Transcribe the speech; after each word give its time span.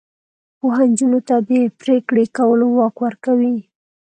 پوهه 0.59 0.83
نجونو 0.91 1.19
ته 1.27 1.35
د 1.49 1.51
پریکړې 1.81 2.25
کولو 2.37 2.65
واک 2.77 2.95
ورکوي. 3.05 3.57